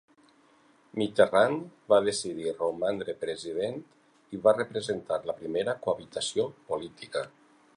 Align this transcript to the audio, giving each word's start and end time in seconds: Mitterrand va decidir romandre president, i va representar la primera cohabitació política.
Mitterrand 0.99 1.67
va 1.93 1.99
decidir 2.07 2.55
romandre 2.55 3.15
president, 3.25 3.77
i 4.37 4.41
va 4.47 4.55
representar 4.57 5.21
la 5.33 5.37
primera 5.43 5.77
cohabitació 5.85 6.49
política. 6.73 7.25